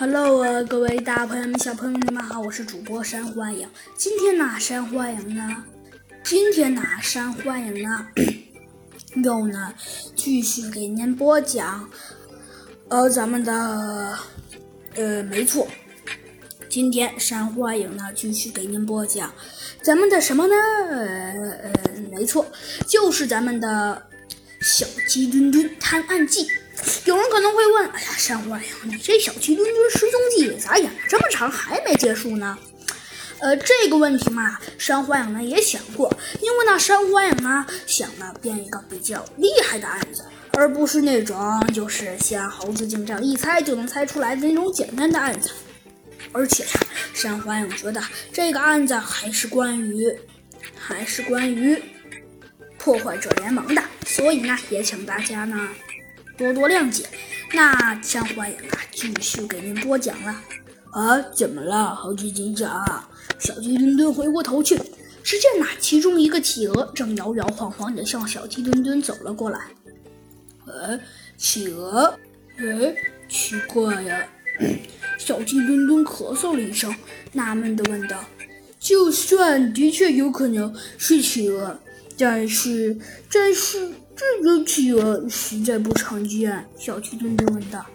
[0.00, 3.68] Hello 啊，各位大朋友们、小朋友们，你们好，我是主播山欢迎。
[3.96, 5.64] 今天呢，山欢迎呢，
[6.22, 8.06] 今天呢，山欢迎呢，
[9.24, 9.74] 又呢，
[10.14, 11.90] 继续给您播讲，
[12.86, 14.16] 呃，咱们的，
[14.94, 15.66] 呃，没错，
[16.68, 19.32] 今天山欢迎呢，继续给您播讲
[19.82, 20.54] 咱们的什么呢？
[20.94, 21.72] 呃，
[22.12, 22.46] 没错，
[22.86, 24.00] 就是咱们的
[24.60, 26.46] 小鸡墩墩探案记。
[27.04, 32.56] 有人可能会问：“哎呀，山欢迎，你这小鸡墩墩失踪记咋演了这么长还没结束呢？”
[33.40, 41.38] 呃，这个问题嘛，山花影呢也想过，因为呢，山花影呢想呢编一个比较厉害的案子，而不是那种
[41.72, 45.50] 就是像猴子警长一猜就能猜出来的那种简单的案子。
[46.32, 46.70] 而且呀，
[47.14, 48.02] 山花影觉得
[48.32, 50.12] 这个案子还是关于，
[50.76, 51.80] 还是关于
[52.76, 55.68] 破坏者联盟的，所以呢，也请大家呢。
[56.38, 57.04] 多多谅解。
[57.52, 60.40] 那山欢迎啊，继续给您播讲了。
[60.92, 63.04] 啊，怎么了，猴子警长？
[63.40, 64.76] 小鸡墩墩回过头去，
[65.24, 69.58] 只见那，其中一个企鹅正摇摇晃晃地向小鸡墩墩走了过来。
[70.66, 71.00] 哎，
[71.36, 72.16] 企鹅？
[72.58, 72.94] 哎，
[73.28, 74.24] 奇怪呀！
[75.18, 76.94] 小鸡墩墩咳嗽了一声，
[77.32, 78.24] 纳闷地问道
[78.78, 81.80] ：“就算的确有可能是企鹅，
[82.16, 82.96] 但是，
[83.32, 87.86] 但是……”这个企鹅实在不常见，小鸡墩墩问道。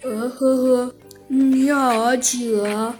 [0.00, 0.94] 呃呵呵，
[1.26, 2.94] 你好啊，企鹅。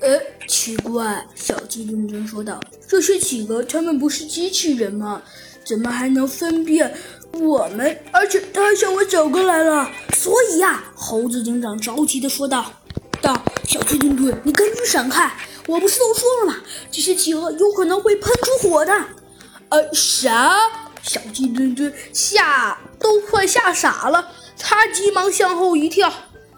[0.00, 0.18] 呃，
[0.48, 2.58] 奇怪，小鸡墩墩说道。
[2.88, 5.20] 这些企鹅，它们不是机器人吗？
[5.66, 6.94] 怎么还能分辨
[7.34, 8.00] 我们？
[8.10, 9.90] 而且它还向我走过来了。
[10.14, 12.72] 所以呀，猴子警长着急的说道。
[13.20, 15.30] 道，小鸡墩墩，你赶紧闪开！
[15.66, 16.56] 我不是都说了吗？
[16.90, 18.92] 这些企鹅有可能会喷出火的。
[19.68, 20.56] 呃，啥？
[21.02, 26.12] 小鸡墩墩吓都快吓傻了，他急忙向后一跳。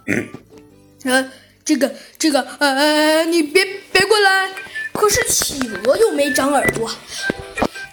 [1.05, 1.31] 呃，
[1.65, 4.51] 这个这个呃，你别别过来！
[4.93, 6.91] 可是企鹅又没长耳朵，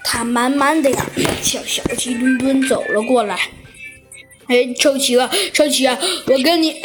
[0.04, 1.06] 它慢慢的呀
[1.42, 3.50] 向小鸡墩墩走了过来。
[4.48, 5.98] 哎，臭企鹅，臭企鹅，
[6.28, 6.82] 我跟你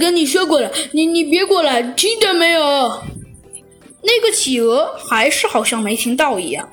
[0.00, 3.02] 跟你说过了，你你别过来，听到没有？
[4.02, 6.68] 那个企鹅还是好像没听到一样。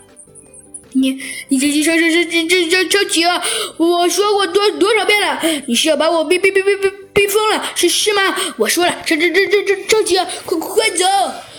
[0.95, 1.19] 你
[1.50, 3.41] 你这这这这这这这这企鹅，
[3.78, 8.35] 我说过多多少遍了，你是要把我逼逼逼逼逼逼疯了是是吗？
[8.57, 11.05] 我说了，这这这这这这企鹅，快快走！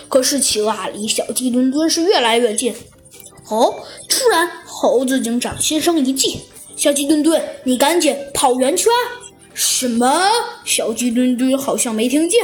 [0.09, 2.73] 可是企鹅啊离小鸡墩墩是越来越近。
[3.49, 3.75] 哦，
[4.09, 6.41] 突然猴子警长心生一计，
[6.75, 8.91] 小鸡墩墩，你赶紧跑圆圈！
[9.53, 10.29] 什么？
[10.65, 12.43] 小鸡墩墩好像没听见。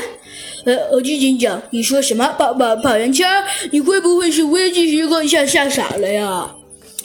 [0.66, 2.28] 呃，猴子警长，你说什么？
[2.38, 3.28] 跑跑跑圆圈？
[3.72, 6.56] 你会不会是危机时刻吓吓傻了呀？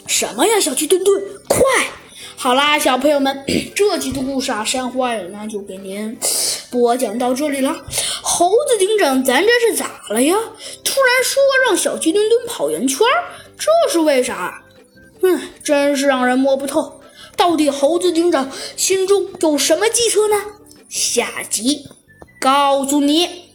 [0.08, 1.60] 什么呀，小鸡墩墩，快！
[2.34, 3.44] 好啦，小朋友们，
[3.76, 6.18] 这集的故事啊，山欢迎呢就给您
[6.70, 7.84] 播讲到这里了。
[8.22, 10.34] 猴子警长，咱这是咋了呀？
[10.82, 12.98] 突然说让小鸡墩墩跑圆圈，
[13.58, 14.64] 这是为啥？
[15.22, 17.00] 嗯，真是让人摸不透。
[17.36, 20.36] 到底猴子警长心中有什么计策呢？
[20.88, 21.86] 下集
[22.40, 23.44] 告诉你。